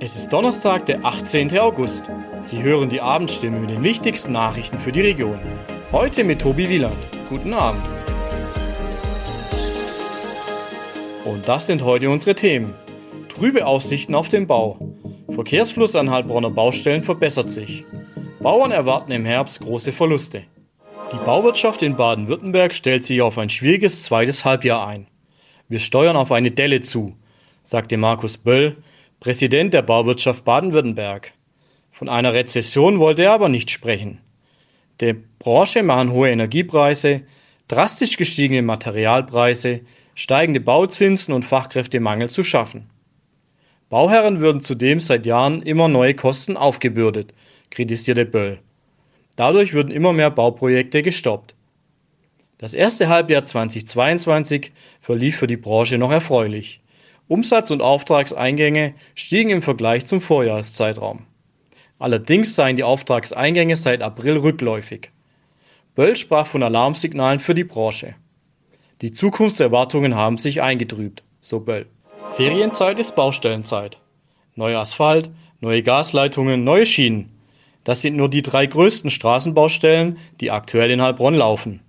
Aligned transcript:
Es 0.00 0.16
ist 0.16 0.32
Donnerstag, 0.32 0.86
der 0.86 1.04
18. 1.04 1.56
August. 1.58 2.04
Sie 2.40 2.60
hören 2.62 2.88
die 2.88 3.00
Abendstimme 3.00 3.60
mit 3.60 3.70
den 3.70 3.84
wichtigsten 3.84 4.32
Nachrichten 4.32 4.78
für 4.78 4.90
die 4.90 5.00
Region. 5.00 5.38
Heute 5.92 6.24
mit 6.24 6.40
Tobi 6.40 6.68
Wieland. 6.68 6.98
Guten 7.28 7.54
Abend. 7.54 7.82
Und 11.24 11.46
das 11.46 11.66
sind 11.66 11.84
heute 11.84 12.10
unsere 12.10 12.34
Themen. 12.34 12.74
Trübe 13.28 13.66
Aussichten 13.66 14.16
auf 14.16 14.28
den 14.28 14.48
Bau. 14.48 14.78
Verkehrsfluss 15.30 15.94
an 15.94 16.10
Heilbronner 16.10 16.50
Baustellen 16.50 17.04
verbessert 17.04 17.48
sich. 17.48 17.84
Bauern 18.40 18.72
erwarten 18.72 19.12
im 19.12 19.24
Herbst 19.24 19.60
große 19.60 19.92
Verluste. 19.92 20.42
Die 21.12 21.24
Bauwirtschaft 21.24 21.82
in 21.82 21.96
Baden-Württemberg 21.96 22.74
stellt 22.74 23.04
sich 23.04 23.22
auf 23.22 23.38
ein 23.38 23.48
schwieriges 23.48 24.02
zweites 24.02 24.44
Halbjahr 24.44 24.86
ein. 24.86 25.06
Wir 25.68 25.78
steuern 25.78 26.16
auf 26.16 26.32
eine 26.32 26.50
Delle 26.50 26.80
zu, 26.80 27.14
sagte 27.62 27.96
Markus 27.96 28.36
Böll, 28.36 28.76
Präsident 29.24 29.72
der 29.72 29.80
Bauwirtschaft 29.80 30.44
Baden-Württemberg. 30.44 31.32
Von 31.90 32.10
einer 32.10 32.34
Rezession 32.34 32.98
wollte 32.98 33.22
er 33.22 33.32
aber 33.32 33.48
nicht 33.48 33.70
sprechen. 33.70 34.20
Der 35.00 35.16
Branche 35.38 35.82
machen 35.82 36.12
hohe 36.12 36.28
Energiepreise, 36.28 37.22
drastisch 37.66 38.18
gestiegene 38.18 38.60
Materialpreise, 38.60 39.80
steigende 40.14 40.60
Bauzinsen 40.60 41.32
und 41.32 41.46
Fachkräftemangel 41.46 42.28
zu 42.28 42.44
schaffen. 42.44 42.90
Bauherren 43.88 44.40
würden 44.40 44.60
zudem 44.60 45.00
seit 45.00 45.24
Jahren 45.24 45.62
immer 45.62 45.88
neue 45.88 46.12
Kosten 46.12 46.58
aufgebürdet, 46.58 47.32
kritisierte 47.70 48.26
Böll. 48.26 48.58
Dadurch 49.36 49.72
würden 49.72 49.90
immer 49.90 50.12
mehr 50.12 50.30
Bauprojekte 50.30 51.02
gestoppt. 51.02 51.54
Das 52.58 52.74
erste 52.74 53.08
Halbjahr 53.08 53.44
2022 53.44 54.72
verlief 55.00 55.38
für 55.38 55.46
die 55.46 55.56
Branche 55.56 55.96
noch 55.96 56.10
erfreulich. 56.12 56.82
Umsatz 57.28 57.70
und 57.70 57.80
Auftragseingänge 57.80 58.94
stiegen 59.14 59.50
im 59.50 59.62
Vergleich 59.62 60.06
zum 60.06 60.20
Vorjahreszeitraum. 60.20 61.26
Allerdings 61.98 62.54
seien 62.54 62.76
die 62.76 62.82
Auftragseingänge 62.82 63.76
seit 63.76 64.02
April 64.02 64.36
rückläufig. 64.38 65.10
Böll 65.94 66.16
sprach 66.16 66.46
von 66.46 66.62
Alarmsignalen 66.62 67.40
für 67.40 67.54
die 67.54 67.64
Branche. 67.64 68.14
Die 69.00 69.12
Zukunftserwartungen 69.12 70.14
haben 70.14 70.38
sich 70.38 70.60
eingetrübt, 70.60 71.22
so 71.40 71.60
Böll. 71.60 71.86
Ferienzeit 72.36 72.98
ist 72.98 73.16
Baustellenzeit. 73.16 73.98
Neuer 74.54 74.80
Asphalt, 74.80 75.30
neue 75.60 75.82
Gasleitungen, 75.82 76.64
neue 76.64 76.84
Schienen. 76.84 77.30
Das 77.84 78.02
sind 78.02 78.16
nur 78.16 78.28
die 78.28 78.42
drei 78.42 78.66
größten 78.66 79.10
Straßenbaustellen, 79.10 80.18
die 80.40 80.50
aktuell 80.50 80.90
in 80.90 81.02
Heilbronn 81.02 81.34
laufen. 81.34 81.80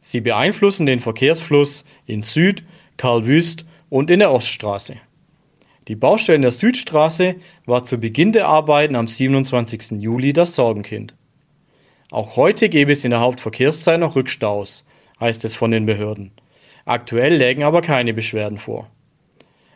Sie 0.00 0.20
beeinflussen 0.20 0.84
den 0.84 1.00
Verkehrsfluss 1.00 1.84
in 2.06 2.22
Süd, 2.22 2.64
Karl 2.96 3.26
Wüst 3.26 3.64
und 3.94 4.10
in 4.10 4.18
der 4.18 4.32
Oststraße. 4.32 4.96
Die 5.86 5.94
Baustelle 5.94 6.34
in 6.34 6.42
der 6.42 6.50
Südstraße 6.50 7.36
war 7.64 7.84
zu 7.84 7.98
Beginn 7.98 8.32
der 8.32 8.48
Arbeiten 8.48 8.96
am 8.96 9.06
27. 9.06 10.02
Juli 10.02 10.32
das 10.32 10.56
Sorgenkind. 10.56 11.14
Auch 12.10 12.34
heute 12.34 12.68
gäbe 12.68 12.90
es 12.90 13.04
in 13.04 13.12
der 13.12 13.20
Hauptverkehrszeit 13.20 14.00
noch 14.00 14.16
Rückstaus, 14.16 14.84
heißt 15.20 15.44
es 15.44 15.54
von 15.54 15.70
den 15.70 15.86
Behörden. 15.86 16.32
Aktuell 16.84 17.36
lägen 17.36 17.62
aber 17.62 17.82
keine 17.82 18.12
Beschwerden 18.14 18.58
vor. 18.58 18.90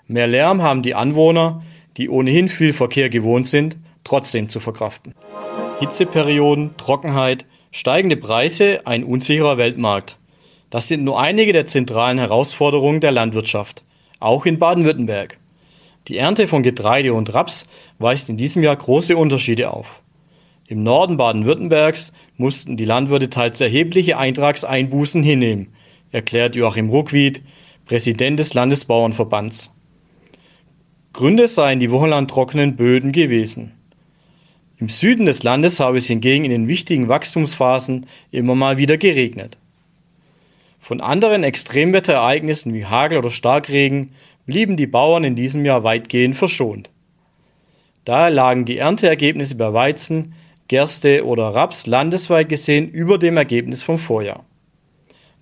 Mehr 0.09 0.27
Lärm 0.27 0.63
haben 0.63 0.83
die 0.83 0.97
Anwohner, 0.97 1.63
die 1.97 2.09
ohnehin 2.09 2.49
viel 2.49 2.73
Verkehr 2.73 3.11
gewohnt 3.11 3.47
sind, 3.47 3.77
trotzdem 4.03 4.49
zu 4.49 4.59
verkraften. 4.59 5.15
Hitzeperioden, 5.79 6.77
Trockenheit, 6.77 7.47
steigende 7.71 8.17
Preise, 8.17 8.85
ein 8.85 9.05
unsicherer 9.05 9.59
Weltmarkt. 9.59 10.19
Das 10.71 10.89
sind 10.89 11.05
nur 11.05 11.21
einige 11.21 11.53
der 11.53 11.67
zentralen 11.67 12.19
Herausforderungen 12.19 13.01
der 13.01 13.13
Landwirtschaft 13.13 13.85
auch 14.21 14.47
in 14.47 14.59
Baden-Württemberg. 14.59 15.39
Die 16.09 16.17
Ernte 16.17 16.49
von 16.49 16.63
Getreide 16.63 17.13
und 17.13 17.35
Raps 17.35 17.67
weist 17.99 18.31
in 18.31 18.37
diesem 18.37 18.63
Jahr 18.63 18.77
große 18.77 19.17
Unterschiede 19.17 19.71
auf. 19.71 20.03
Im 20.67 20.83
Norden 20.83 21.17
Baden-Württembergs 21.17 22.13
mussten 22.37 22.77
die 22.77 22.85
Landwirte 22.85 23.31
teils 23.31 23.61
erhebliche 23.61 24.19
Eintragseinbußen 24.19 25.23
hinnehmen, 25.23 25.69
erklärt 26.13 26.57
Joachim 26.57 26.91
Ruckwied, 26.91 27.43
Präsident 27.87 28.39
des 28.39 28.55
Landesbauernverbands. 28.55 29.73
Gründe 31.13 31.49
seien 31.49 31.79
die 31.79 31.91
wochenlang 31.91 32.27
trockenen 32.27 32.77
Böden 32.77 33.13
gewesen. 33.13 33.73
Im 34.77 34.89
Süden 34.89 35.27
des 35.27 35.43
Landes 35.43 35.81
habe 35.81 35.99
es 35.99 36.07
hingegen 36.07 36.45
in 36.45 36.53
den 36.53 36.69
wichtigen 36.69 37.09
Wachstumsphasen 37.09 38.07
immer 38.31 38.55
mal 38.55 38.79
wieder 38.79 38.97
geregnet. 38.97 39.58
Von 40.89 41.03
anderen 41.03 41.45
Extremwetterereignissen 41.45 42.73
wie 42.73 42.87
Hagel 42.87 43.19
oder 43.19 43.29
Starkregen 43.29 44.13
blieben 44.47 44.79
die 44.79 44.87
Bauern 44.87 45.23
in 45.23 45.37
diesem 45.37 45.67
Jahr 45.67 45.85
weitgehend 45.85 46.35
verschont. 46.35 46.89
Daher 48.07 48.31
lagen 48.31 48.65
die 48.65 48.79
Ernteergebnisse 48.79 49.57
bei 49.57 49.75
Weizen, 49.75 50.33
Gerste 50.67 51.27
oder 51.27 51.55
Raps 51.55 51.87
landesweit 51.87 52.49
gesehen 52.49 52.89
über 52.89 53.19
dem 53.19 53.37
Ergebnis 53.37 53.83
vom 53.83 53.99
Vorjahr. 53.99 54.47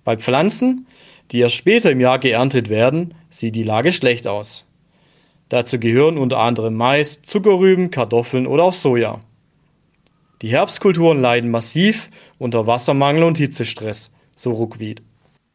Bei 0.03 0.17
Pflanzen, 0.17 0.85
die 1.31 1.39
erst 1.39 1.55
später 1.55 1.91
im 1.91 2.01
Jahr 2.01 2.19
geerntet 2.19 2.67
werden, 2.67 3.13
sieht 3.29 3.55
die 3.55 3.63
Lage 3.63 3.93
schlecht 3.93 4.27
aus. 4.27 4.65
Dazu 5.47 5.79
gehören 5.79 6.17
unter 6.17 6.39
anderem 6.39 6.75
Mais, 6.75 7.21
Zuckerrüben, 7.21 7.89
Kartoffeln 7.89 8.47
oder 8.47 8.65
auch 8.65 8.73
Soja. 8.73 9.21
Die 10.41 10.49
Herbstkulturen 10.49 11.21
leiden 11.21 11.49
massiv 11.49 12.09
unter 12.37 12.67
Wassermangel 12.67 13.23
und 13.23 13.37
Hitzestress, 13.37 14.11
so 14.35 14.51
Ruckwied. 14.51 15.01